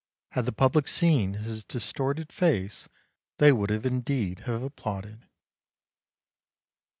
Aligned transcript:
Had 0.31 0.45
the 0.47 0.51
public 0.51 0.87
seen 0.87 1.35
his 1.35 1.63
distorted 1.63 2.31
face 2.31 2.89
they 3.37 3.51
would 3.51 3.69
indeed 3.69 4.39
have 4.47 4.63
applauded. 4.63 5.27